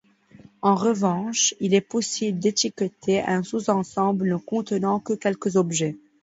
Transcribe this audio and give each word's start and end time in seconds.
En 0.63 0.73
revanche, 0.73 1.53
il 1.59 1.75
est 1.75 1.79
possible 1.87 2.39
d'étiqueter 2.39 3.21
un 3.21 3.43
sous-ensemble 3.43 4.29
ne 4.29 4.37
contenant 4.37 4.99
que 4.99 5.13
quelques 5.13 5.57
objets. 5.57 5.95